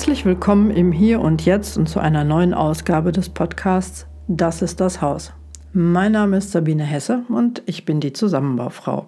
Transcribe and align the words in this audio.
Herzlich 0.00 0.24
willkommen 0.24 0.70
im 0.70 0.92
Hier 0.92 1.20
und 1.20 1.44
Jetzt 1.44 1.76
und 1.76 1.86
zu 1.86 2.00
einer 2.00 2.24
neuen 2.24 2.54
Ausgabe 2.54 3.12
des 3.12 3.28
Podcasts 3.28 4.06
Das 4.28 4.62
ist 4.62 4.80
das 4.80 5.02
Haus. 5.02 5.34
Mein 5.74 6.12
Name 6.12 6.38
ist 6.38 6.52
Sabine 6.52 6.84
Hesse 6.84 7.24
und 7.28 7.62
ich 7.66 7.84
bin 7.84 8.00
die 8.00 8.14
Zusammenbaufrau. 8.14 9.04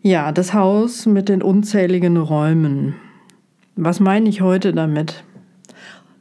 Ja, 0.00 0.30
das 0.30 0.54
Haus 0.54 1.06
mit 1.06 1.28
den 1.28 1.42
unzähligen 1.42 2.16
Räumen. 2.18 2.94
Was 3.74 3.98
meine 3.98 4.28
ich 4.28 4.42
heute 4.42 4.72
damit? 4.72 5.24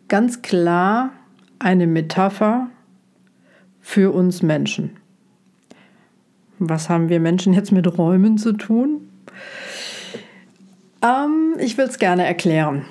Ganz 0.07 0.41
klar 0.41 1.11
eine 1.59 1.85
Metapher 1.85 2.71
für 3.81 4.15
uns 4.15 4.41
Menschen. 4.41 4.97
Was 6.57 6.89
haben 6.89 7.09
wir 7.09 7.19
Menschen 7.19 7.53
jetzt 7.53 7.71
mit 7.71 7.99
Räumen 7.99 8.39
zu 8.39 8.53
tun? 8.53 9.11
Ähm, 11.01 11.55
ich 11.59 11.77
will 11.77 11.85
es 11.85 11.99
gerne 11.99 12.25
erklären. 12.25 12.85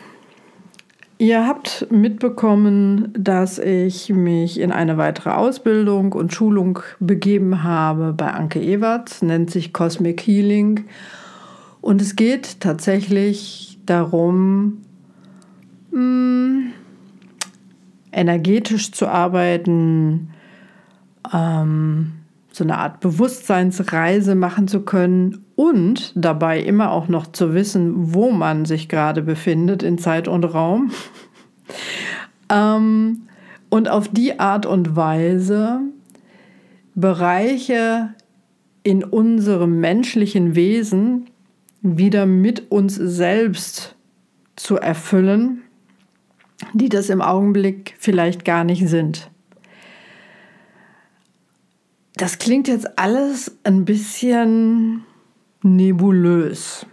Ihr 1.19 1.47
habt 1.47 1.87
mitbekommen, 1.91 3.13
dass 3.17 3.59
ich 3.59 4.09
mich 4.09 4.59
in 4.59 4.73
eine 4.73 4.99
weitere 4.99 5.31
Ausbildung 5.31 6.13
und 6.13 6.35
Schulung 6.35 6.81
begeben 6.99 7.63
habe 7.63 8.13
bei 8.13 8.33
Anke 8.33 8.61
Ewerts, 8.61 9.23
nennt 9.23 9.51
sich 9.51 9.73
Cosmic 9.73 10.21
Healing. 10.27 10.85
Und 11.81 12.03
es 12.03 12.17
geht 12.17 12.61
tatsächlich 12.61 13.79
darum, 13.87 14.83
mh, 15.93 15.99
hm, 15.99 16.73
energetisch 18.11 18.91
zu 18.93 19.07
arbeiten, 19.07 20.31
ähm, 21.33 22.13
so 22.55 22.63
eine 22.63 22.79
Art 22.79 23.01
Bewusstseinsreise 23.01 24.37
machen 24.37 24.69
zu 24.69 24.83
können 24.83 25.45
und 25.57 26.13
dabei 26.15 26.61
immer 26.61 26.93
auch 26.93 27.09
noch 27.09 27.27
zu 27.27 27.53
wissen, 27.53 28.15
wo 28.15 28.31
man 28.31 28.65
sich 28.65 28.89
gerade 28.89 29.23
befindet 29.23 29.83
in 29.83 29.99
Zeit 29.99 30.29
und 30.29 30.45
Raum. 30.45 30.93
ähm, 32.49 33.23
und 33.71 33.89
auf 33.89 34.07
die 34.07 34.39
Art 34.39 34.67
und 34.67 34.95
Weise 34.95 35.81
Bereiche 36.95 38.15
in 38.85 39.03
unserem 39.03 39.81
menschlichen 39.81 40.55
Wesen 40.55 41.27
wieder 41.83 42.25
mit 42.25 42.71
uns 42.71 42.95
selbst 42.95 43.97
zu 44.55 44.77
erfüllen, 44.77 45.63
die 46.73 46.89
das 46.89 47.11
im 47.11 47.21
Augenblick 47.21 47.97
vielleicht 47.99 48.45
gar 48.45 48.63
nicht 48.63 48.87
sind. 48.87 49.29
Das 52.17 52.39
klingt 52.39 52.69
jetzt 52.69 52.99
alles 52.99 53.57
ein 53.65 53.85
bisschen 53.85 55.05
nebulös. 55.63 56.87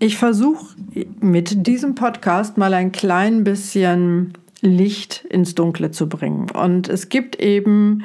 Ich 0.00 0.16
versuche 0.16 0.74
mit 1.20 1.66
diesem 1.66 1.94
Podcast 1.94 2.58
mal 2.58 2.74
ein 2.74 2.90
klein 2.90 3.44
bisschen 3.44 4.32
Licht 4.60 5.24
ins 5.28 5.54
Dunkle 5.54 5.92
zu 5.92 6.08
bringen. 6.08 6.50
Und 6.50 6.88
es 6.88 7.08
gibt 7.08 7.36
eben 7.36 8.04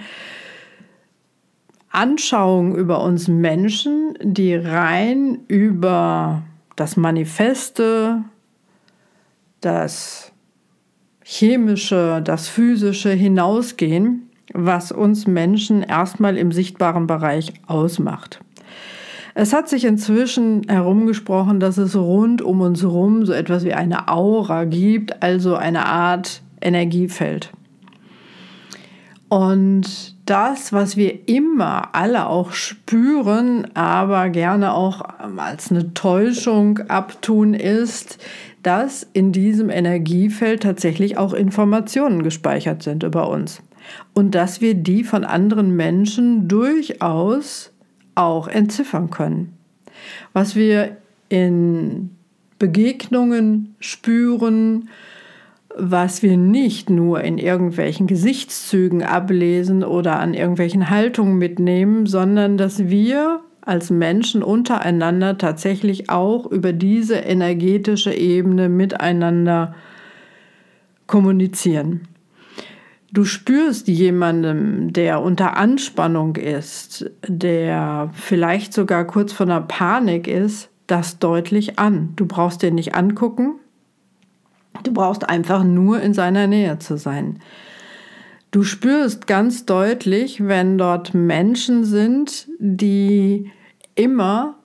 Anschauungen 1.90 2.76
über 2.76 3.04
uns 3.04 3.28
Menschen, 3.28 4.18
die 4.22 4.54
rein 4.54 5.40
über 5.48 6.44
das 6.76 6.96
Manifeste, 6.96 8.24
das 9.62 10.32
Chemische, 11.24 12.22
das 12.24 12.48
Physische 12.48 13.12
hinausgehen 13.12 14.31
was 14.54 14.92
uns 14.92 15.28
Menschen 15.28 15.84
erstmal 15.84 16.38
im 16.38 16.52
sichtbaren 16.52 17.08
Bereich 17.08 17.54
ausmacht. 17.68 18.40
Es 19.34 19.54
hat 19.54 19.70
sich 19.70 19.86
inzwischen 19.86 20.64
herumgesprochen, 20.68 21.60
dass 21.60 21.78
es 21.78 21.96
rund 21.96 22.42
um 22.42 22.62
uns 22.62 22.82
herum 22.82 23.26
so 23.26 23.32
etwas 23.34 23.64
wie 23.64 23.74
eine 23.74 24.10
Aura 24.10 24.66
gibt, 24.66 25.24
also 25.24 25.56
eine 25.56 25.86
Art 25.86 26.42
Energiefeld. 26.62 27.52
Und 29.30 30.18
das, 30.26 30.74
was 30.74 30.98
wir 30.98 31.30
immer 31.30 31.96
alle 31.96 32.28
auch 32.28 32.52
spüren, 32.52 33.74
aber 33.76 34.30
gerne 34.30 34.74
auch 34.74 35.02
als 35.38 35.72
eine 35.72 35.94
Täuschung 35.94 36.80
abtun, 36.90 37.54
ist, 37.54 38.18
dass 38.62 39.08
in 39.14 39.32
diesem 39.32 39.70
Energiefeld 39.70 40.64
tatsächlich 40.64 41.18
auch 41.18 41.34
Informationen 41.34 42.24
gespeichert 42.24 42.84
sind 42.84 43.04
über 43.04 43.30
uns 43.30 43.62
und 44.14 44.36
dass 44.36 44.62
wir 44.62 44.76
die 44.76 45.04
von 45.04 45.24
anderen 45.24 45.76
Menschen 45.76 46.48
durchaus 46.48 47.72
auch 48.16 48.48
entziffern 48.48 49.10
können. 49.10 49.54
Was 50.34 50.56
wir 50.56 50.98
in 51.30 52.12
Begegnungen 52.60 53.76
spüren, 53.80 54.90
was 55.78 56.22
wir 56.22 56.38
nicht 56.38 56.90
nur 56.90 57.22
in 57.22 57.38
irgendwelchen 57.38 58.08
Gesichtszügen 58.08 59.04
ablesen 59.04 59.84
oder 59.84 60.20
an 60.20 60.34
irgendwelchen 60.34 60.90
Haltungen 60.90 61.38
mitnehmen, 61.38 62.06
sondern 62.06 62.58
dass 62.58 62.90
wir 62.90 63.40
als 63.62 63.90
Menschen 63.90 64.44
untereinander 64.44 65.38
tatsächlich 65.38 66.10
auch 66.10 66.46
über 66.46 66.74
diese 66.74 67.16
energetische 67.16 68.14
Ebene 68.14 68.70
miteinander 68.70 69.76
kommunizieren. 71.08 72.08
Du 73.14 73.26
spürst 73.26 73.90
jemandem, 73.90 74.94
der 74.94 75.22
unter 75.22 75.58
Anspannung 75.58 76.38
ist, 76.38 77.12
der 77.28 78.10
vielleicht 78.14 78.74
sogar 78.74 79.06
kurz 79.06 79.34
vor 79.34 79.46
einer 79.46 79.62
Panik 79.62 80.28
ist, 80.28 80.70
das 80.88 81.20
deutlich 81.20 81.78
an. 81.78 82.14
Du 82.16 82.26
brauchst 82.26 82.62
den 82.64 82.76
nicht 82.76 82.96
angucken. 82.96 83.56
Du 84.84 84.94
brauchst 84.94 85.28
einfach 85.28 85.64
nur 85.64 86.02
in 86.02 86.14
seiner 86.14 86.48
Nähe 86.48 86.80
zu 86.80 86.98
sein. 86.98 87.40
Du 88.52 88.64
spürst 88.64 89.28
ganz 89.28 89.66
deutlich, 89.66 90.46
wenn 90.46 90.78
dort 90.78 91.14
Menschen 91.14 91.84
sind, 91.84 92.48
die 92.60 93.52
immer 93.96 94.61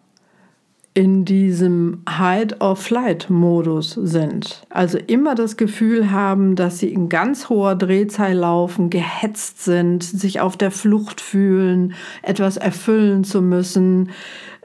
in 0.97 1.27
diesem 1.27 1.99
Hide-or-Flight-Modus 2.09 3.91
sind. 3.91 4.63
Also 4.71 4.97
immer 4.97 5.35
das 5.35 5.59
Gefühl 5.59 6.11
haben, 6.11 6.57
dass 6.57 6.79
sie 6.79 6.89
in 6.89 7.11
ganz 7.11 7.51
hoher 7.51 7.75
Drehzahl 7.75 8.33
laufen, 8.33 8.89
gehetzt 8.89 9.63
sind, 9.63 10.03
sich 10.03 10.41
auf 10.41 10.57
der 10.57 10.71
Flucht 10.71 11.21
fühlen, 11.21 11.93
etwas 12.23 12.57
erfüllen 12.57 13.25
zu 13.25 13.43
müssen, 13.43 14.09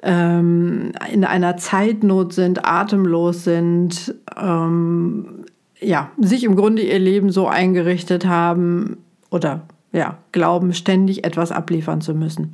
ähm, 0.04 0.94
in 1.12 1.26
einer 1.26 1.58
Zeitnot 1.58 2.32
sind, 2.32 2.64
atemlos 2.64 3.44
sind, 3.44 4.16
ähm, 4.42 5.44
ja, 5.82 6.12
sich 6.18 6.46
im 6.46 6.56
Grunde 6.56 6.82
ihr 6.82 7.00
Leben 7.00 7.30
so 7.34 7.48
eingerichtet 7.48 8.26
haben 8.26 9.00
oder 9.32 9.64
ja, 9.92 10.18
glauben, 10.32 10.74
ständig 10.74 11.26
etwas 11.26 11.52
abliefern 11.52 12.00
zu 12.00 12.16
müssen. 12.16 12.54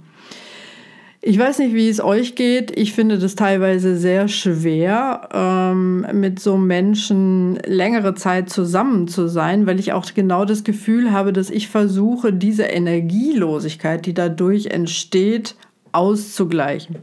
Ich 1.21 1.37
weiß 1.37 1.59
nicht, 1.59 1.73
wie 1.73 1.89
es 1.89 1.99
euch 1.99 2.35
geht. 2.35 2.77
Ich 2.77 2.93
finde 2.93 3.17
das 3.17 3.35
teilweise 3.35 3.97
sehr 3.97 4.27
schwer, 4.27 5.29
ähm, 5.33 6.05
mit 6.13 6.39
so 6.39 6.57
Menschen 6.57 7.57
längere 7.65 8.13
Zeit 8.13 8.49
zusammen 8.49 9.07
zu 9.07 9.27
sein, 9.27 9.65
weil 9.65 9.79
ich 9.79 9.93
auch 9.93 10.05
genau 10.13 10.45
das 10.45 10.63
Gefühl 10.63 11.11
habe, 11.11 11.33
dass 11.33 11.49
ich 11.49 11.69
versuche, 11.69 12.31
diese 12.31 12.63
Energielosigkeit, 12.63 14.05
die 14.05 14.13
dadurch 14.13 14.67
entsteht, 14.67 15.55
auszugleichen. 15.91 16.97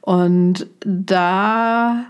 Und 0.00 0.68
da 0.84 2.06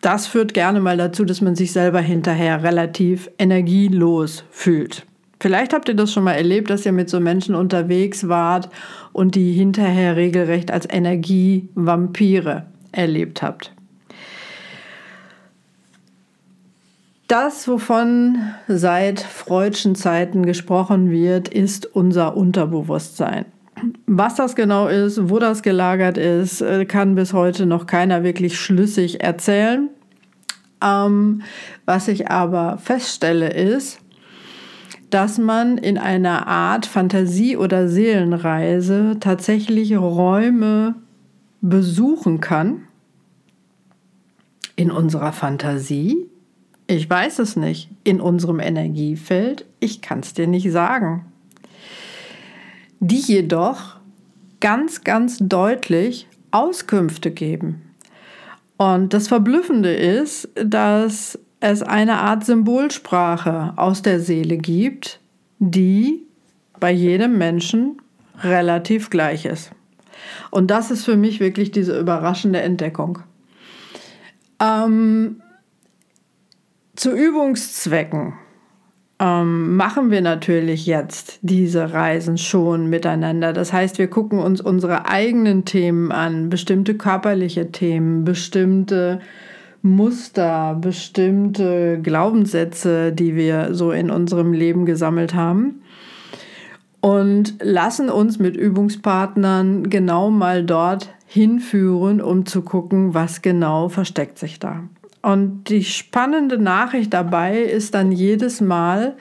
das 0.00 0.26
führt 0.28 0.54
gerne 0.54 0.80
mal 0.80 0.96
dazu, 0.96 1.24
dass 1.24 1.40
man 1.40 1.56
sich 1.56 1.72
selber 1.72 2.00
hinterher 2.00 2.62
relativ 2.62 3.30
energielos 3.38 4.44
fühlt. 4.50 5.07
Vielleicht 5.40 5.72
habt 5.72 5.88
ihr 5.88 5.94
das 5.94 6.12
schon 6.12 6.24
mal 6.24 6.32
erlebt, 6.32 6.70
dass 6.70 6.84
ihr 6.84 6.92
mit 6.92 7.08
so 7.08 7.20
Menschen 7.20 7.54
unterwegs 7.54 8.28
wart 8.28 8.68
und 9.12 9.34
die 9.34 9.52
hinterher 9.52 10.16
regelrecht 10.16 10.70
als 10.70 10.86
Energievampire 10.90 12.66
erlebt 12.92 13.42
habt. 13.42 13.72
Das, 17.28 17.68
wovon 17.68 18.38
seit 18.68 19.20
Freudschen 19.20 19.94
Zeiten 19.94 20.46
gesprochen 20.46 21.10
wird, 21.10 21.48
ist 21.48 21.84
unser 21.84 22.36
Unterbewusstsein. 22.36 23.44
Was 24.06 24.36
das 24.36 24.56
genau 24.56 24.88
ist, 24.88 25.28
wo 25.28 25.38
das 25.38 25.62
gelagert 25.62 26.16
ist, 26.16 26.62
äh, 26.62 26.84
kann 26.86 27.14
bis 27.14 27.34
heute 27.34 27.66
noch 27.66 27.86
keiner 27.86 28.24
wirklich 28.24 28.58
schlüssig 28.58 29.22
erzählen. 29.22 29.90
Ähm, 30.82 31.42
was 31.84 32.08
ich 32.08 32.30
aber 32.30 32.78
feststelle 32.78 33.50
ist, 33.50 34.00
dass 35.10 35.38
man 35.38 35.78
in 35.78 35.98
einer 35.98 36.46
Art 36.46 36.86
Fantasie- 36.86 37.56
oder 37.56 37.88
Seelenreise 37.88 39.16
tatsächlich 39.20 39.96
Räume 39.96 40.94
besuchen 41.60 42.40
kann 42.40 42.82
in 44.76 44.90
unserer 44.90 45.32
Fantasie. 45.32 46.28
Ich 46.86 47.08
weiß 47.08 47.40
es 47.40 47.56
nicht. 47.56 47.90
In 48.04 48.20
unserem 48.20 48.60
Energiefeld. 48.60 49.66
Ich 49.80 50.00
kann 50.00 50.20
es 50.20 50.34
dir 50.34 50.46
nicht 50.46 50.70
sagen. 50.70 51.26
Die 53.00 53.20
jedoch 53.20 53.96
ganz, 54.60 55.04
ganz 55.04 55.38
deutlich 55.40 56.26
Auskünfte 56.50 57.30
geben. 57.30 57.82
Und 58.76 59.12
das 59.12 59.28
Verblüffende 59.28 59.92
ist, 59.92 60.48
dass 60.54 61.38
es 61.60 61.82
eine 61.82 62.18
Art 62.18 62.44
Symbolsprache 62.44 63.72
aus 63.76 64.02
der 64.02 64.20
Seele 64.20 64.56
gibt, 64.56 65.20
die 65.58 66.22
bei 66.78 66.92
jedem 66.92 67.38
Menschen 67.38 68.00
relativ 68.42 69.10
gleich 69.10 69.44
ist. 69.44 69.72
Und 70.50 70.70
das 70.70 70.90
ist 70.90 71.04
für 71.04 71.16
mich 71.16 71.40
wirklich 71.40 71.70
diese 71.70 71.98
überraschende 71.98 72.60
Entdeckung. 72.60 73.20
Ähm, 74.60 75.40
zu 76.94 77.12
Übungszwecken 77.12 78.34
ähm, 79.20 79.76
machen 79.76 80.10
wir 80.10 80.20
natürlich 80.20 80.86
jetzt 80.86 81.38
diese 81.42 81.92
Reisen 81.92 82.38
schon 82.38 82.88
miteinander. 82.88 83.52
Das 83.52 83.72
heißt, 83.72 83.98
wir 83.98 84.08
gucken 84.08 84.38
uns 84.38 84.60
unsere 84.60 85.06
eigenen 85.06 85.64
Themen 85.64 86.12
an, 86.12 86.50
bestimmte 86.50 86.96
körperliche 86.96 87.72
Themen, 87.72 88.24
bestimmte 88.24 89.20
Muster, 89.82 90.76
bestimmte 90.80 92.00
Glaubenssätze, 92.02 93.12
die 93.12 93.36
wir 93.36 93.74
so 93.74 93.92
in 93.92 94.10
unserem 94.10 94.52
Leben 94.52 94.86
gesammelt 94.86 95.34
haben 95.34 95.82
und 97.00 97.54
lassen 97.62 98.10
uns 98.10 98.38
mit 98.38 98.56
Übungspartnern 98.56 99.88
genau 99.88 100.30
mal 100.30 100.64
dort 100.64 101.10
hinführen, 101.26 102.20
um 102.20 102.46
zu 102.46 102.62
gucken, 102.62 103.14
was 103.14 103.42
genau 103.42 103.88
versteckt 103.88 104.38
sich 104.38 104.58
da. 104.58 104.84
Und 105.22 105.64
die 105.64 105.84
spannende 105.84 106.58
Nachricht 106.58 107.12
dabei 107.12 107.60
ist 107.60 107.94
dann 107.94 108.12
jedes 108.12 108.60
Mal, 108.60 109.16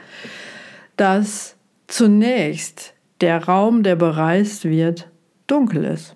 dass 0.95 1.56
zunächst 1.88 2.94
der 3.21 3.45
Raum, 3.45 3.83
der 3.83 3.95
bereist 3.95 4.65
wird, 4.65 5.09
dunkel 5.48 5.83
ist. 5.86 6.15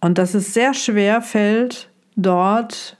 Und 0.00 0.18
dass 0.18 0.34
es 0.34 0.52
sehr 0.52 0.74
schwer 0.74 1.22
fällt, 1.22 1.90
dort 2.16 2.98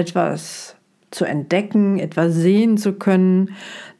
etwas 0.00 0.76
zu 1.10 1.24
entdecken, 1.24 1.98
etwas 1.98 2.34
sehen 2.34 2.78
zu 2.78 2.94
können. 2.94 3.50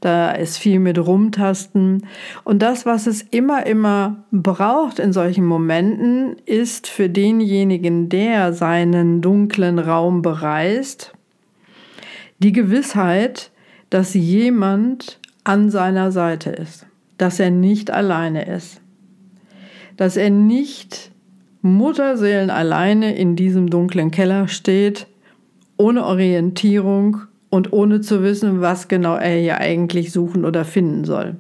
Da 0.01 0.31
ist 0.31 0.59
viel 0.59 0.79
mit 0.79 0.99
rumtasten. 0.99 2.07
Und 2.45 2.63
das, 2.63 2.87
was 2.87 3.07
es 3.07 3.23
immer, 3.23 3.67
immer 3.67 4.25
braucht 4.31 4.99
in 4.99 5.13
solchen 5.13 5.45
Momenten, 5.45 6.37
ist 6.47 6.87
für 6.87 7.09
denjenigen, 7.09 8.09
der 8.09 8.53
seinen 8.53 9.21
dunklen 9.21 9.79
Raum 9.79 10.23
bereist, 10.23 11.13
die 12.39 12.53
Gewissheit, 12.53 13.51
dass 13.91 14.15
jemand 14.15 15.19
an 15.45 15.71
seiner 15.71 16.13
Seite 16.13 16.51
ist, 16.51 16.87
dass 17.19 17.41
er 17.41 17.51
nicht 17.51 17.91
alleine 17.91 18.47
ist, 18.47 18.81
dass 19.97 20.17
er 20.17 20.31
nicht 20.31 21.11
Mutterseelen 21.63 22.49
alleine 22.49 23.15
in 23.15 23.37
diesem 23.37 23.69
dunklen 23.69 24.11
Keller 24.11 24.49
steht 24.49 25.07
ohne 25.81 26.05
Orientierung 26.05 27.23
und 27.49 27.73
ohne 27.73 28.03
zu 28.03 28.23
wissen, 28.23 28.61
was 28.61 28.89
genau 28.89 29.17
er 29.17 29.41
hier 29.41 29.59
eigentlich 29.59 30.13
suchen 30.13 30.45
oder 30.45 30.67
finden 30.67 31.05
soll. 31.05 31.37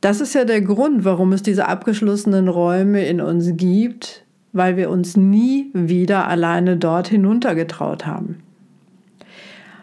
Das 0.00 0.20
ist 0.20 0.34
ja 0.34 0.44
der 0.44 0.60
Grund, 0.62 1.04
warum 1.04 1.32
es 1.32 1.42
diese 1.42 1.68
abgeschlossenen 1.68 2.48
Räume 2.48 3.06
in 3.06 3.20
uns 3.20 3.56
gibt, 3.56 4.24
weil 4.52 4.76
wir 4.76 4.90
uns 4.90 5.16
nie 5.16 5.70
wieder 5.72 6.26
alleine 6.26 6.76
dort 6.76 7.06
hinuntergetraut 7.06 8.04
haben. 8.04 8.42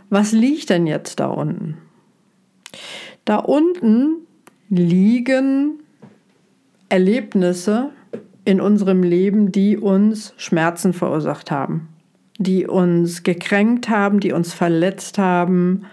Was 0.09 0.33
liegt 0.33 0.69
denn 0.69 0.85
jetzt 0.85 1.21
da 1.21 1.27
unten? 1.27 1.77
Da 3.23 3.37
unten 3.37 4.17
liegen 4.69 5.79
Erlebnisse 6.89 7.91
in 8.43 8.59
unserem 8.59 9.03
Leben, 9.03 9.53
die 9.53 9.77
uns 9.77 10.33
Schmerzen 10.35 10.91
verursacht 10.91 11.49
haben 11.49 11.87
die 12.37 12.67
uns 12.67 13.23
gekränkt 13.23 13.89
haben, 13.89 14.19
die 14.19 14.31
uns 14.31 14.53
verletzt 14.53 15.17
haben, 15.17 15.85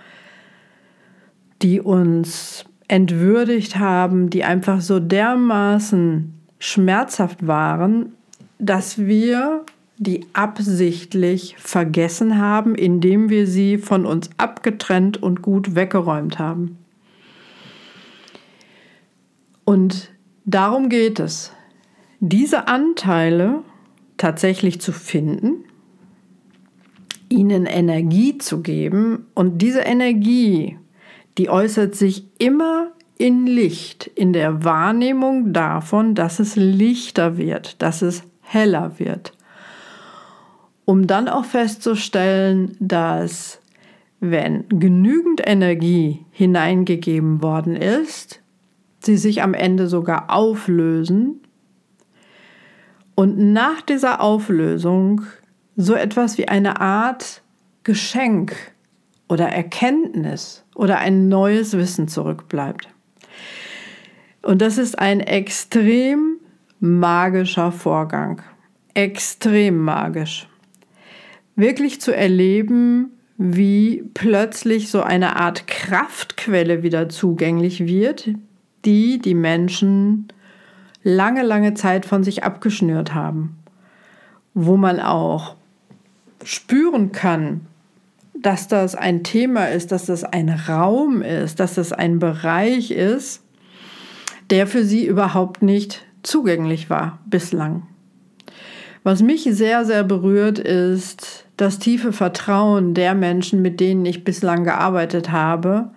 die 1.62 1.80
uns 1.80 2.64
entwürdigt 2.88 3.78
haben, 3.78 4.30
die 4.30 4.44
einfach 4.44 4.80
so 4.80 5.00
dermaßen 5.00 6.34
schmerzhaft 6.58 7.46
waren, 7.46 8.12
dass 8.58 8.98
wir 8.98 9.64
die 9.96 10.26
absichtlich 10.32 11.56
vergessen 11.58 12.38
haben, 12.38 12.74
indem 12.74 13.30
wir 13.30 13.46
sie 13.46 13.78
von 13.78 14.06
uns 14.06 14.28
abgetrennt 14.36 15.22
und 15.22 15.40
gut 15.40 15.74
weggeräumt 15.74 16.38
haben. 16.38 16.78
Und 19.64 20.10
darum 20.44 20.88
geht 20.88 21.20
es, 21.20 21.52
diese 22.20 22.68
Anteile 22.68 23.62
tatsächlich 24.16 24.80
zu 24.80 24.92
finden 24.92 25.63
ihnen 27.34 27.66
Energie 27.66 28.38
zu 28.38 28.62
geben. 28.62 29.26
Und 29.34 29.60
diese 29.60 29.80
Energie, 29.80 30.78
die 31.36 31.50
äußert 31.50 31.94
sich 31.94 32.26
immer 32.38 32.92
in 33.18 33.46
Licht, 33.46 34.06
in 34.06 34.32
der 34.32 34.64
Wahrnehmung 34.64 35.52
davon, 35.52 36.14
dass 36.14 36.38
es 36.38 36.56
lichter 36.56 37.36
wird, 37.36 37.80
dass 37.82 38.02
es 38.02 38.22
heller 38.40 38.98
wird. 38.98 39.32
Um 40.84 41.06
dann 41.06 41.28
auch 41.28 41.44
festzustellen, 41.44 42.76
dass 42.80 43.60
wenn 44.20 44.68
genügend 44.68 45.46
Energie 45.46 46.24
hineingegeben 46.30 47.42
worden 47.42 47.76
ist, 47.76 48.40
sie 49.00 49.16
sich 49.16 49.42
am 49.42 49.54
Ende 49.54 49.86
sogar 49.86 50.30
auflösen 50.30 51.40
und 53.14 53.38
nach 53.38 53.80
dieser 53.82 54.20
Auflösung 54.20 55.22
so 55.76 55.94
etwas 55.94 56.38
wie 56.38 56.48
eine 56.48 56.80
Art 56.80 57.42
Geschenk 57.82 58.54
oder 59.28 59.48
Erkenntnis 59.48 60.64
oder 60.74 60.98
ein 60.98 61.28
neues 61.28 61.76
Wissen 61.76 62.08
zurückbleibt. 62.08 62.88
Und 64.42 64.60
das 64.60 64.78
ist 64.78 64.98
ein 64.98 65.20
extrem 65.20 66.36
magischer 66.80 67.72
Vorgang. 67.72 68.42
Extrem 68.92 69.78
magisch. 69.78 70.46
Wirklich 71.56 72.00
zu 72.00 72.14
erleben, 72.14 73.10
wie 73.36 74.04
plötzlich 74.14 74.90
so 74.90 75.02
eine 75.02 75.36
Art 75.36 75.66
Kraftquelle 75.66 76.82
wieder 76.82 77.08
zugänglich 77.08 77.86
wird, 77.86 78.30
die 78.84 79.18
die 79.18 79.34
Menschen 79.34 80.28
lange, 81.02 81.42
lange 81.42 81.74
Zeit 81.74 82.06
von 82.06 82.22
sich 82.22 82.44
abgeschnürt 82.44 83.14
haben. 83.14 83.58
Wo 84.52 84.76
man 84.76 85.00
auch 85.00 85.56
spüren 86.44 87.12
kann, 87.12 87.62
dass 88.34 88.68
das 88.68 88.94
ein 88.94 89.24
Thema 89.24 89.66
ist, 89.66 89.92
dass 89.92 90.06
das 90.06 90.24
ein 90.24 90.48
Raum 90.48 91.22
ist, 91.22 91.60
dass 91.60 91.74
das 91.74 91.92
ein 91.92 92.18
Bereich 92.18 92.90
ist, 92.90 93.42
der 94.50 94.66
für 94.66 94.84
sie 94.84 95.06
überhaupt 95.06 95.62
nicht 95.62 96.04
zugänglich 96.22 96.90
war 96.90 97.18
bislang. 97.26 97.86
Was 99.02 99.22
mich 99.22 99.44
sehr, 99.44 99.84
sehr 99.84 100.02
berührt, 100.02 100.58
ist 100.58 101.44
das 101.56 101.78
tiefe 101.78 102.12
Vertrauen 102.12 102.94
der 102.94 103.14
Menschen, 103.14 103.62
mit 103.62 103.80
denen 103.80 104.06
ich 104.06 104.24
bislang 104.24 104.64
gearbeitet 104.64 105.30
habe, 105.30 105.90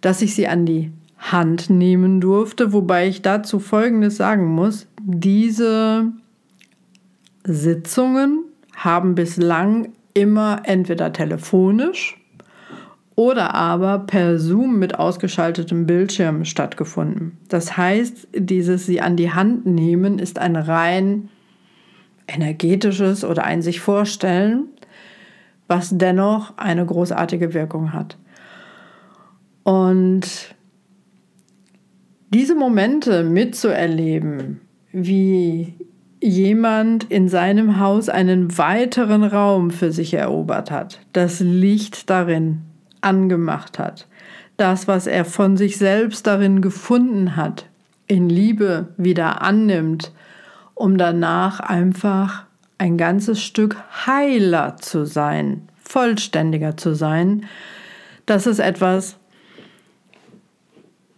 dass 0.00 0.22
ich 0.22 0.34
sie 0.34 0.46
an 0.46 0.64
die 0.64 0.92
Hand 1.18 1.68
nehmen 1.68 2.20
durfte, 2.20 2.72
wobei 2.72 3.08
ich 3.08 3.22
dazu 3.22 3.58
Folgendes 3.58 4.16
sagen 4.16 4.46
muss. 4.46 4.86
Diese 5.02 6.12
Sitzungen 7.44 8.44
haben 8.78 9.14
bislang 9.14 9.92
immer 10.14 10.62
entweder 10.64 11.12
telefonisch 11.12 12.16
oder 13.14 13.54
aber 13.54 13.98
per 13.98 14.38
Zoom 14.38 14.78
mit 14.78 14.98
ausgeschaltetem 14.98 15.86
Bildschirm 15.86 16.44
stattgefunden. 16.44 17.36
Das 17.48 17.76
heißt, 17.76 18.28
dieses 18.32 18.86
Sie 18.86 19.00
an 19.00 19.16
die 19.16 19.32
Hand 19.32 19.66
nehmen 19.66 20.20
ist 20.20 20.38
ein 20.38 20.54
rein 20.54 21.28
energetisches 22.28 23.24
oder 23.24 23.44
ein 23.44 23.60
sich 23.60 23.80
vorstellen, 23.80 24.66
was 25.66 25.90
dennoch 25.98 26.56
eine 26.58 26.86
großartige 26.86 27.54
Wirkung 27.54 27.92
hat. 27.92 28.16
Und 29.64 30.54
diese 32.32 32.54
Momente 32.54 33.24
mitzuerleben, 33.24 34.60
wie 34.92 35.74
jemand 36.20 37.04
in 37.04 37.28
seinem 37.28 37.78
Haus 37.78 38.08
einen 38.08 38.58
weiteren 38.58 39.24
Raum 39.24 39.70
für 39.70 39.92
sich 39.92 40.14
erobert 40.14 40.70
hat, 40.70 41.00
das 41.12 41.40
Licht 41.40 42.10
darin 42.10 42.62
angemacht 43.00 43.78
hat, 43.78 44.06
das, 44.56 44.88
was 44.88 45.06
er 45.06 45.24
von 45.24 45.56
sich 45.56 45.78
selbst 45.78 46.26
darin 46.26 46.60
gefunden 46.60 47.36
hat, 47.36 47.66
in 48.06 48.28
Liebe 48.28 48.88
wieder 48.96 49.42
annimmt, 49.42 50.12
um 50.74 50.98
danach 50.98 51.60
einfach 51.60 52.44
ein 52.78 52.96
ganzes 52.96 53.42
Stück 53.42 53.76
heiler 54.06 54.76
zu 54.78 55.04
sein, 55.04 55.68
vollständiger 55.82 56.76
zu 56.76 56.94
sein, 56.94 57.46
das 58.26 58.46
ist 58.46 58.58
etwas, 58.58 59.16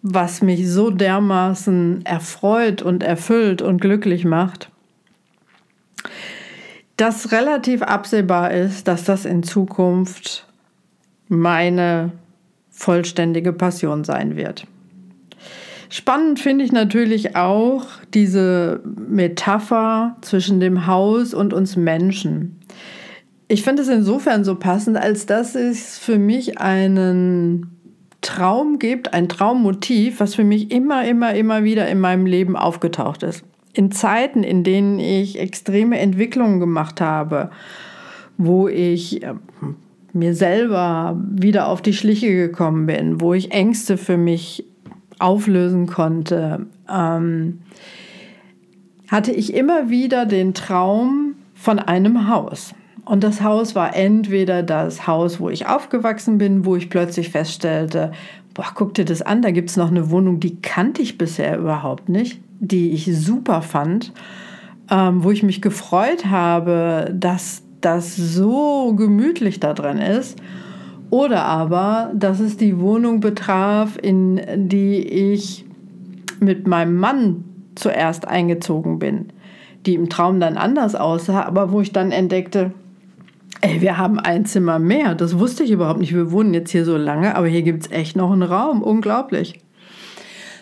was 0.02 0.42
mich 0.42 0.68
so 0.68 0.90
dermaßen 0.90 2.04
erfreut 2.06 2.82
und 2.82 3.02
erfüllt 3.02 3.62
und 3.62 3.80
glücklich 3.80 4.24
macht 4.24 4.70
dass 7.00 7.32
relativ 7.32 7.80
absehbar 7.80 8.50
ist, 8.50 8.86
dass 8.86 9.04
das 9.04 9.24
in 9.24 9.42
Zukunft 9.42 10.46
meine 11.28 12.12
vollständige 12.68 13.54
Passion 13.54 14.04
sein 14.04 14.36
wird. 14.36 14.66
Spannend 15.88 16.40
finde 16.40 16.62
ich 16.64 16.72
natürlich 16.72 17.36
auch 17.36 17.86
diese 18.12 18.82
Metapher 18.84 20.16
zwischen 20.20 20.60
dem 20.60 20.86
Haus 20.86 21.32
und 21.32 21.54
uns 21.54 21.74
Menschen. 21.74 22.60
Ich 23.48 23.62
finde 23.62 23.80
es 23.80 23.88
insofern 23.88 24.44
so 24.44 24.56
passend, 24.56 24.98
als 24.98 25.24
dass 25.24 25.54
es 25.54 25.98
für 25.98 26.18
mich 26.18 26.58
einen 26.58 27.78
Traum 28.20 28.78
gibt, 28.78 29.14
ein 29.14 29.30
Traummotiv, 29.30 30.20
was 30.20 30.34
für 30.34 30.44
mich 30.44 30.70
immer, 30.70 31.06
immer, 31.06 31.34
immer 31.34 31.64
wieder 31.64 31.88
in 31.88 31.98
meinem 31.98 32.26
Leben 32.26 32.56
aufgetaucht 32.56 33.22
ist. 33.22 33.42
In 33.72 33.92
Zeiten, 33.92 34.42
in 34.42 34.64
denen 34.64 34.98
ich 34.98 35.38
extreme 35.38 35.98
Entwicklungen 35.98 36.60
gemacht 36.60 37.00
habe, 37.00 37.50
wo 38.36 38.68
ich 38.68 39.22
äh, 39.22 39.34
mir 40.12 40.34
selber 40.34 41.16
wieder 41.30 41.68
auf 41.68 41.82
die 41.82 41.92
Schliche 41.92 42.32
gekommen 42.32 42.86
bin, 42.86 43.20
wo 43.20 43.34
ich 43.34 43.52
Ängste 43.52 43.96
für 43.96 44.16
mich 44.16 44.64
auflösen 45.18 45.86
konnte, 45.86 46.66
ähm, 46.88 47.60
hatte 49.08 49.32
ich 49.32 49.54
immer 49.54 49.90
wieder 49.90 50.26
den 50.26 50.54
Traum 50.54 51.34
von 51.54 51.78
einem 51.78 52.28
Haus. 52.28 52.74
Und 53.04 53.24
das 53.24 53.42
Haus 53.42 53.74
war 53.74 53.96
entweder 53.96 54.62
das 54.62 55.06
Haus, 55.06 55.40
wo 55.40 55.50
ich 55.50 55.66
aufgewachsen 55.66 56.38
bin, 56.38 56.64
wo 56.64 56.76
ich 56.76 56.90
plötzlich 56.90 57.30
feststellte, 57.30 58.12
boah, 58.54 58.66
guck 58.74 58.94
dir 58.94 59.04
das 59.04 59.22
an, 59.22 59.42
da 59.42 59.50
gibt 59.50 59.70
es 59.70 59.76
noch 59.76 59.90
eine 59.90 60.10
Wohnung, 60.10 60.40
die 60.40 60.60
kannte 60.62 61.02
ich 61.02 61.18
bisher 61.18 61.58
überhaupt 61.58 62.08
nicht, 62.08 62.40
die 62.60 62.92
ich 62.92 63.06
super 63.16 63.62
fand, 63.62 64.12
ähm, 64.90 65.24
wo 65.24 65.30
ich 65.30 65.42
mich 65.42 65.60
gefreut 65.60 66.26
habe, 66.26 67.12
dass 67.12 67.62
das 67.80 68.14
so 68.14 68.94
gemütlich 68.94 69.58
da 69.58 69.72
drin 69.72 69.98
ist. 69.98 70.38
Oder 71.08 71.44
aber, 71.44 72.12
dass 72.14 72.38
es 72.38 72.56
die 72.56 72.78
Wohnung 72.78 73.18
betraf, 73.20 73.98
in 74.00 74.40
die 74.68 74.98
ich 74.98 75.64
mit 76.38 76.68
meinem 76.68 76.96
Mann 76.96 77.44
zuerst 77.74 78.28
eingezogen 78.28 78.98
bin, 78.98 79.32
die 79.86 79.94
im 79.94 80.08
Traum 80.08 80.38
dann 80.38 80.56
anders 80.56 80.94
aussah, 80.94 81.42
aber 81.42 81.72
wo 81.72 81.80
ich 81.80 81.92
dann 81.92 82.12
entdeckte, 82.12 82.72
ey, 83.60 83.80
wir 83.80 83.98
haben 83.98 84.20
ein 84.20 84.44
Zimmer 84.44 84.78
mehr. 84.78 85.14
Das 85.14 85.38
wusste 85.38 85.64
ich 85.64 85.70
überhaupt 85.70 86.00
nicht. 86.00 86.14
Wir 86.14 86.30
wohnen 86.30 86.54
jetzt 86.54 86.70
hier 86.70 86.84
so 86.84 86.96
lange, 86.96 87.34
aber 87.34 87.48
hier 87.48 87.62
gibt 87.62 87.84
es 87.84 87.90
echt 87.90 88.16
noch 88.16 88.30
einen 88.30 88.42
Raum. 88.42 88.82
Unglaublich. 88.82 89.60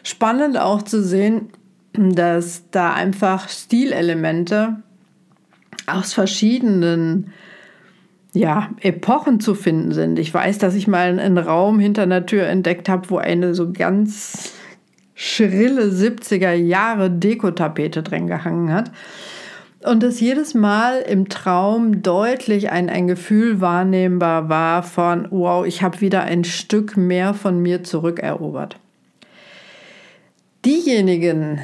Spannend 0.02 0.58
auch 0.58 0.82
zu 0.82 1.02
sehen, 1.02 1.50
dass 1.98 2.70
da 2.70 2.92
einfach 2.92 3.48
Stilelemente 3.48 4.76
aus 5.86 6.12
verschiedenen 6.12 7.32
ja, 8.34 8.70
Epochen 8.80 9.40
zu 9.40 9.54
finden 9.54 9.92
sind. 9.92 10.18
Ich 10.18 10.32
weiß, 10.32 10.58
dass 10.58 10.74
ich 10.74 10.86
mal 10.86 11.18
einen 11.18 11.38
Raum 11.38 11.78
hinter 11.78 12.02
einer 12.02 12.26
Tür 12.26 12.46
entdeckt 12.46 12.88
habe, 12.88 13.10
wo 13.10 13.18
eine 13.18 13.54
so 13.54 13.72
ganz 13.72 14.52
schrille 15.14 15.86
70er 15.86 16.52
Jahre 16.52 17.10
Dekotapete 17.10 18.02
drin 18.02 18.26
gehangen 18.26 18.72
hat. 18.72 18.92
Und 19.84 20.02
dass 20.02 20.20
jedes 20.20 20.54
Mal 20.54 21.00
im 21.00 21.28
Traum 21.28 22.02
deutlich 22.02 22.70
ein, 22.70 22.88
ein 22.88 23.06
Gefühl 23.06 23.60
wahrnehmbar 23.60 24.48
war 24.48 24.82
von, 24.82 25.26
wow, 25.30 25.64
ich 25.64 25.82
habe 25.82 26.00
wieder 26.00 26.22
ein 26.22 26.44
Stück 26.44 26.96
mehr 26.96 27.32
von 27.32 27.60
mir 27.60 27.84
zurückerobert. 27.84 28.76
Diejenigen, 30.64 31.60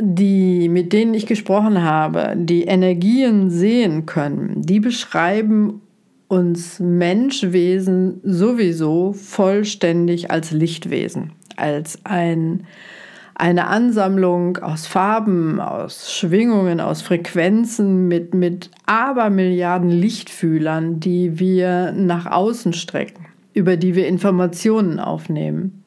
die, 0.00 0.68
mit 0.68 0.92
denen 0.92 1.14
ich 1.14 1.26
gesprochen 1.26 1.82
habe, 1.82 2.34
die 2.36 2.64
Energien 2.64 3.50
sehen 3.50 4.06
können, 4.06 4.62
die 4.62 4.80
beschreiben 4.80 5.80
uns 6.28 6.80
Menschwesen 6.80 8.20
sowieso 8.24 9.12
vollständig 9.12 10.30
als 10.30 10.50
Lichtwesen, 10.50 11.32
als 11.56 12.00
ein, 12.04 12.66
eine 13.36 13.68
Ansammlung 13.68 14.56
aus 14.58 14.86
Farben, 14.86 15.60
aus 15.60 16.12
Schwingungen, 16.12 16.80
aus 16.80 17.02
Frequenzen 17.02 18.08
mit, 18.08 18.34
mit 18.34 18.70
Abermilliarden 18.86 19.90
Lichtfühlern, 19.90 20.98
die 20.98 21.38
wir 21.38 21.92
nach 21.92 22.26
außen 22.26 22.72
strecken, 22.72 23.26
über 23.52 23.76
die 23.76 23.94
wir 23.94 24.08
Informationen 24.08 24.98
aufnehmen. 24.98 25.83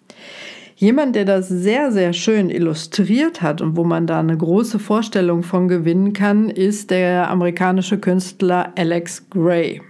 Jemand, 0.79 1.15
der 1.15 1.25
das 1.25 1.49
sehr, 1.49 1.91
sehr 1.91 2.13
schön 2.13 2.51
illustriert 2.51 3.41
hat 3.41 3.61
und 3.61 3.75
wo 3.75 3.83
man 3.83 4.05
da 4.05 4.19
eine 4.19 4.37
große 4.37 4.77
Vorstellung 4.77 5.41
von 5.41 5.67
gewinnen 5.67 6.13
kann, 6.13 6.51
ist 6.51 6.91
der 6.91 7.31
amerikanische 7.31 7.97
Künstler 7.97 8.73
Alex 8.77 9.27
Gray. 9.31 9.81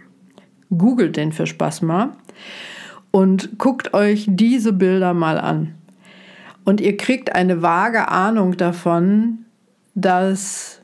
Googelt 0.69 1.17
den 1.17 1.33
für 1.33 1.45
Spaß 1.45 1.81
mal 1.81 2.13
und 3.11 3.57
guckt 3.57 3.93
euch 3.93 4.27
diese 4.29 4.71
Bilder 4.71 5.13
mal 5.13 5.41
an. 5.41 5.75
Und 6.63 6.79
ihr 6.79 6.95
kriegt 6.95 7.35
eine 7.35 7.61
vage 7.61 8.07
Ahnung 8.07 8.55
davon, 8.55 9.39
dass 9.93 10.81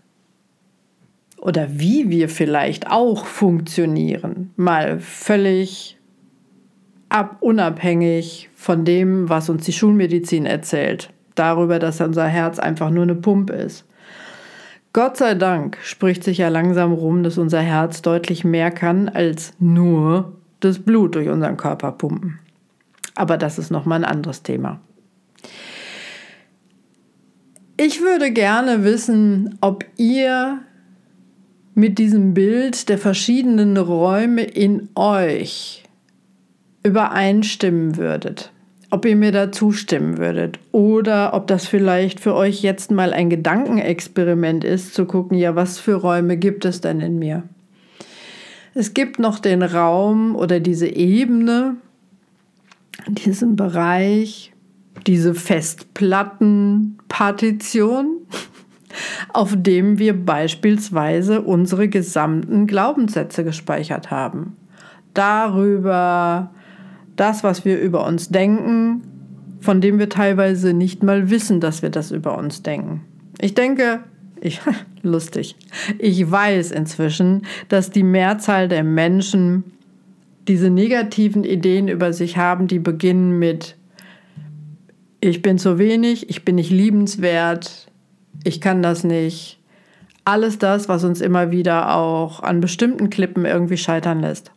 oder 1.37 1.79
wie 1.79 2.09
wir 2.09 2.27
vielleicht 2.27 2.91
auch 2.91 3.25
funktionieren, 3.25 4.51
mal 4.57 4.99
völlig 4.99 5.97
ab, 7.13 7.37
unabhängig 7.41 8.49
von 8.55 8.85
dem, 8.85 9.29
was 9.29 9.49
uns 9.49 9.65
die 9.65 9.73
Schulmedizin 9.73 10.45
erzählt, 10.45 11.09
darüber, 11.35 11.79
dass 11.79 12.01
unser 12.01 12.27
Herz 12.27 12.59
einfach 12.59 12.89
nur 12.89 13.03
eine 13.03 13.15
Pumpe 13.15 13.53
ist. 13.53 13.85
Gott 14.93 15.17
sei 15.17 15.35
Dank 15.35 15.77
spricht 15.83 16.23
sich 16.23 16.39
ja 16.39 16.49
langsam 16.49 16.91
rum, 16.91 17.23
dass 17.23 17.37
unser 17.37 17.61
Herz 17.61 18.01
deutlich 18.01 18.43
mehr 18.43 18.71
kann 18.71 19.09
als 19.09 19.53
nur 19.59 20.33
das 20.59 20.79
Blut 20.79 21.15
durch 21.15 21.29
unseren 21.29 21.57
Körper 21.57 21.91
pumpen. 21.91 22.39
Aber 23.15 23.37
das 23.37 23.59
ist 23.59 23.69
nochmal 23.69 23.99
ein 23.99 24.11
anderes 24.11 24.43
Thema. 24.43 24.79
Ich 27.77 28.01
würde 28.01 28.31
gerne 28.31 28.83
wissen, 28.83 29.57
ob 29.61 29.85
ihr 29.97 30.59
mit 31.75 31.97
diesem 31.97 32.33
Bild 32.33 32.87
der 32.89 32.97
verschiedenen 32.97 33.77
Räume 33.77 34.43
in 34.43 34.89
euch 34.95 35.82
übereinstimmen 36.83 37.97
würdet. 37.97 38.51
Ob 38.89 39.05
ihr 39.05 39.15
mir 39.15 39.31
da 39.31 39.51
zustimmen 39.51 40.19
würdet 40.19 40.59
oder 40.71 41.33
ob 41.33 41.47
das 41.47 41.65
vielleicht 41.65 42.19
für 42.19 42.35
euch 42.35 42.61
jetzt 42.61 42.91
mal 42.91 43.11
ein 43.11 43.31
Gedankenexperiment 43.31 44.63
ist, 44.63 44.93
zu 44.93 45.05
gucken, 45.05 45.35
ja, 45.37 45.55
was 45.55 45.79
für 45.79 45.95
Räume 45.95 46.37
gibt 46.37 46.65
es 46.65 46.81
denn 46.81 46.99
in 46.99 47.17
mir? 47.17 47.41
Es 48.75 48.93
gibt 48.93 49.17
noch 49.19 49.39
den 49.39 49.63
Raum 49.63 50.35
oder 50.35 50.59
diese 50.59 50.87
Ebene, 50.87 51.77
diesen 53.07 53.55
Bereich, 53.55 54.51
diese 55.07 55.33
Festplattenpartition, 55.33 58.17
auf 59.33 59.55
dem 59.55 59.97
wir 59.99 60.25
beispielsweise 60.25 61.41
unsere 61.41 61.87
gesamten 61.87 62.67
Glaubenssätze 62.67 63.43
gespeichert 63.43 64.11
haben. 64.11 64.55
Darüber, 65.13 66.51
das, 67.15 67.43
was 67.43 67.65
wir 67.65 67.79
über 67.79 68.05
uns 68.05 68.29
denken, 68.29 69.01
von 69.61 69.81
dem 69.81 69.99
wir 69.99 70.09
teilweise 70.09 70.73
nicht 70.73 71.03
mal 71.03 71.29
wissen, 71.29 71.59
dass 71.59 71.81
wir 71.81 71.89
das 71.89 72.11
über 72.11 72.37
uns 72.37 72.63
denken. 72.63 73.01
Ich 73.39 73.55
denke, 73.55 73.99
ich, 74.41 74.61
lustig, 75.01 75.55
ich 75.99 76.29
weiß 76.29 76.71
inzwischen, 76.71 77.43
dass 77.69 77.89
die 77.89 78.03
Mehrzahl 78.03 78.67
der 78.67 78.83
Menschen 78.83 79.63
diese 80.47 80.69
negativen 80.69 81.43
Ideen 81.43 81.87
über 81.87 82.11
sich 82.11 82.37
haben, 82.37 82.67
die 82.67 82.79
beginnen 82.79 83.39
mit 83.39 83.77
ich 85.21 85.41
bin 85.41 85.57
zu 85.57 85.77
wenig, 85.77 86.29
ich 86.29 86.43
bin 86.43 86.55
nicht 86.55 86.69
liebenswert, 86.69 87.87
ich 88.43 88.59
kann 88.59 88.83
das 88.83 89.05
nicht. 89.05 89.57
Alles 90.25 90.57
das, 90.57 90.89
was 90.89 91.05
uns 91.05 91.21
immer 91.21 91.49
wieder 91.51 91.95
auch 91.95 92.41
an 92.41 92.59
bestimmten 92.59 93.09
Klippen 93.09 93.45
irgendwie 93.45 93.77
scheitern 93.77 94.19
lässt. 94.19 94.51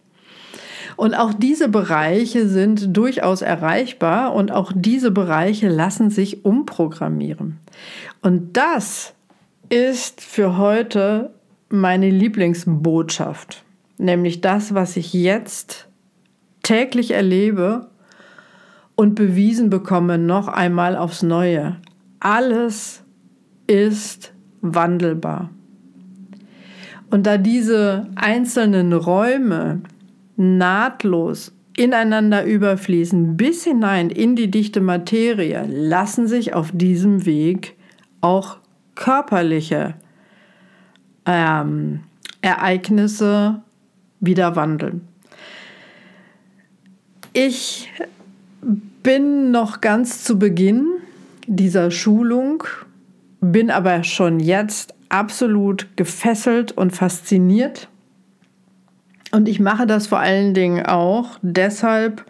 Und 0.97 1.15
auch 1.15 1.35
diese 1.35 1.69
Bereiche 1.69 2.49
sind 2.49 2.97
durchaus 2.97 3.43
erreichbar 3.43 4.35
und 4.35 4.50
auch 4.50 4.73
diese 4.75 5.11
Bereiche 5.11 5.69
lassen 5.69 6.11
sich 6.11 6.45
umprogrammieren. 6.45 7.59
Und 8.23 8.57
das 8.57 9.15
ist 9.69 10.21
für 10.21 10.57
heute 10.57 11.35
meine 11.69 12.09
Lieblingsbotschaft, 12.11 13.65
nämlich 13.99 14.41
das, 14.41 14.73
was 14.75 14.97
ich 14.97 15.12
jetzt 15.12 15.88
täglich 16.62 17.11
erlebe 17.11 17.88
und 18.95 19.15
bewiesen 19.15 19.69
bekomme, 19.69 20.17
noch 20.17 20.49
einmal 20.49 20.97
aufs 20.97 21.23
Neue. 21.23 21.76
Alles 22.21 23.03
ist 23.67 24.33
wandelbar. 24.62 25.50
Und 27.11 27.26
da 27.26 27.38
diese 27.38 28.09
einzelnen 28.17 28.93
Räume 28.93 29.83
nahtlos 30.37 31.52
ineinander 31.76 32.45
überfließen 32.45 33.37
bis 33.37 33.64
hinein 33.64 34.11
in 34.11 34.37
die 34.37 34.50
dichte 34.50 34.81
Materie, 34.81 35.66
lassen 35.69 36.26
sich 36.26 36.55
auf 36.55 36.71
diesem 36.73 37.26
Weg 37.26 37.76
auch 38.21 38.59
körperliche 38.95 39.95
ähm, 41.26 42.00
Ereignisse 42.40 43.62
wieder 44.21 44.57
wandeln. 44.57 45.07
Ich 47.33 47.93
bin 49.02 49.50
noch 49.50 49.81
ganz 49.81 50.25
zu 50.25 50.38
Beginn 50.38 50.87
dieser 51.47 51.90
Schulung, 51.90 52.64
bin 53.40 53.71
aber 53.71 54.02
schon 54.02 54.40
jetzt 54.40 54.95
absolut 55.09 55.87
gefesselt 55.97 56.73
und 56.73 56.97
fasziniert. 56.97 57.88
Und 59.37 59.50
ich 59.50 59.61
mache 59.61 59.87
das 59.87 60.07
vor 60.07 60.19
allen 60.19 60.55
Dingen 60.55 60.87
auch 60.87 61.38
deshalb, 61.43 62.25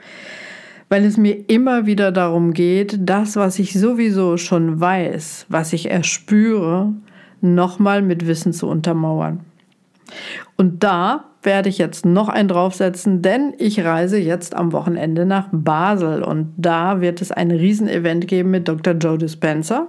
weil 0.88 1.04
es 1.04 1.16
mir 1.16 1.48
immer 1.48 1.86
wieder 1.86 2.10
darum 2.10 2.52
geht, 2.52 2.98
das, 2.98 3.36
was 3.36 3.60
ich 3.60 3.74
sowieso 3.74 4.38
schon 4.38 4.80
weiß, 4.80 5.46
was 5.48 5.72
ich 5.72 5.88
erspüre, 5.88 6.92
nochmal 7.40 8.02
mit 8.02 8.26
Wissen 8.26 8.52
zu 8.52 8.66
untermauern. 8.66 9.38
Und 10.56 10.82
da 10.82 11.26
werde 11.44 11.68
ich 11.68 11.78
jetzt 11.78 12.04
noch 12.04 12.28
einen 12.28 12.48
draufsetzen, 12.48 13.22
denn 13.22 13.54
ich 13.56 13.84
reise 13.84 14.18
jetzt 14.18 14.56
am 14.56 14.72
Wochenende 14.72 15.26
nach 15.26 15.46
Basel 15.52 16.24
und 16.24 16.54
da 16.56 17.00
wird 17.00 17.22
es 17.22 17.30
ein 17.30 17.52
Riesenevent 17.52 18.26
geben 18.26 18.50
mit 18.50 18.66
Dr. 18.66 18.94
Joe 18.94 19.16
Dispenza. 19.16 19.86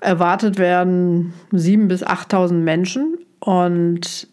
Erwartet 0.00 0.56
werden 0.56 1.34
7.000 1.52 1.88
bis 1.88 2.02
8.000 2.02 2.54
Menschen 2.54 3.18
und 3.40 4.28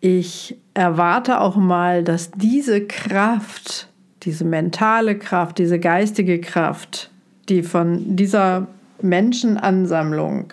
ich 0.00 0.56
erwarte 0.74 1.40
auch 1.40 1.56
mal, 1.56 2.04
dass 2.04 2.30
diese 2.30 2.86
Kraft, 2.86 3.88
diese 4.22 4.44
mentale 4.44 5.18
Kraft, 5.18 5.58
diese 5.58 5.78
geistige 5.78 6.40
Kraft, 6.40 7.10
die 7.48 7.62
von 7.62 8.16
dieser 8.16 8.68
Menschenansammlung 9.00 10.52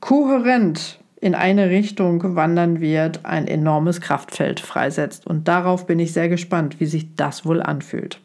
kohärent 0.00 0.98
in 1.20 1.34
eine 1.34 1.70
Richtung 1.70 2.36
wandern 2.36 2.80
wird, 2.80 3.24
ein 3.24 3.48
enormes 3.48 4.00
Kraftfeld 4.00 4.60
freisetzt. 4.60 5.26
Und 5.26 5.48
darauf 5.48 5.86
bin 5.86 5.98
ich 5.98 6.12
sehr 6.12 6.28
gespannt, 6.28 6.78
wie 6.78 6.86
sich 6.86 7.14
das 7.16 7.46
wohl 7.46 7.62
anfühlt. 7.62 8.20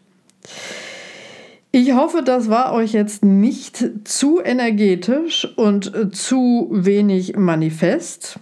Ich 1.72 1.94
hoffe, 1.94 2.22
das 2.22 2.50
war 2.50 2.74
euch 2.74 2.91
jetzt 2.91 3.24
nicht 3.24 3.84
zu 4.03 4.41
energetisch 4.44 5.48
und 5.56 6.13
zu 6.13 6.68
wenig 6.70 7.38
manifest. 7.38 8.39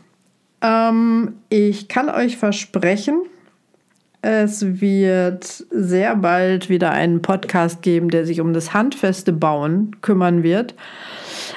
Ähm, 0.62 1.36
ich 1.50 1.88
kann 1.88 2.10
euch 2.10 2.38
versprechen, 2.38 3.22
es 4.22 4.82
wird 4.82 5.66
sehr 5.72 6.16
bald 6.18 6.70
wieder 6.70 6.92
einen 6.92 7.22
Podcast 7.22 7.82
geben, 7.82 8.10
der 8.10 8.26
sich 8.26 8.42
um 8.42 8.54
das 8.54 8.74
handfeste 8.74 9.32
Bauen 9.32 9.96
kümmern 10.02 10.44
wird. 10.44 10.76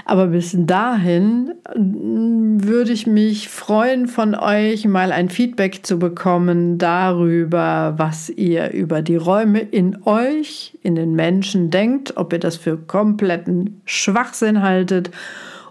Aber 0.04 0.28
bis 0.28 0.54
dahin 0.56 1.54
mm, 1.76 2.62
würde 2.62 2.92
ich 2.92 3.08
mich 3.08 3.48
freuen, 3.48 4.06
von 4.06 4.36
euch 4.36 4.86
mal 4.86 5.10
ein 5.10 5.28
Feedback 5.28 5.84
zu 5.84 5.98
bekommen 5.98 6.78
darüber, 6.78 7.94
was 7.96 8.30
ihr 8.30 8.70
über 8.70 9.02
die 9.02 9.16
Räume 9.16 9.58
in 9.60 10.00
euch, 10.04 10.78
in 10.82 10.94
den 10.94 11.14
Menschen 11.14 11.70
denkt, 11.70 12.16
ob 12.16 12.32
ihr 12.32 12.38
das 12.38 12.56
für 12.56 12.76
kompletten 12.76 13.80
Schwachsinn 13.86 14.62
haltet 14.62 15.10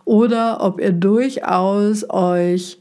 oder 0.04 0.62
ob 0.62 0.82
ihr 0.82 0.92
durchaus 0.92 2.10
euch 2.10 2.81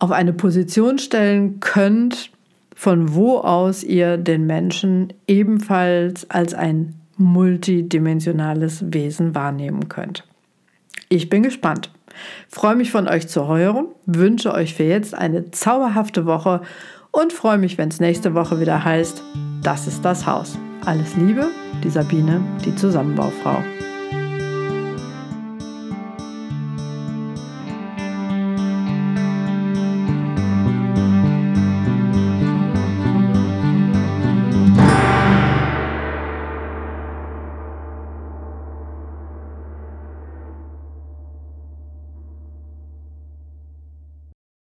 auf 0.00 0.10
eine 0.10 0.32
Position 0.32 0.98
stellen 0.98 1.60
könnt, 1.60 2.32
von 2.74 3.14
wo 3.14 3.38
aus 3.38 3.84
ihr 3.84 4.16
den 4.16 4.46
Menschen 4.46 5.12
ebenfalls 5.28 6.28
als 6.30 6.54
ein 6.54 6.94
multidimensionales 7.16 8.92
Wesen 8.92 9.34
wahrnehmen 9.34 9.88
könnt. 9.88 10.26
Ich 11.08 11.28
bin 11.28 11.42
gespannt. 11.42 11.90
Freue 12.48 12.76
mich 12.76 12.90
von 12.90 13.06
euch 13.06 13.28
zu 13.28 13.46
hören, 13.46 13.86
wünsche 14.06 14.52
euch 14.52 14.74
für 14.74 14.84
jetzt 14.84 15.14
eine 15.14 15.50
zauberhafte 15.50 16.26
Woche 16.26 16.62
und 17.12 17.32
freue 17.32 17.58
mich, 17.58 17.78
wenn 17.78 17.88
es 17.88 18.00
nächste 18.00 18.34
Woche 18.34 18.60
wieder 18.60 18.84
heißt, 18.84 19.22
das 19.62 19.86
ist 19.86 20.04
das 20.04 20.26
Haus. 20.26 20.58
Alles 20.84 21.16
Liebe, 21.16 21.48
die 21.84 21.90
Sabine, 21.90 22.40
die 22.64 22.74
Zusammenbaufrau. 22.74 23.62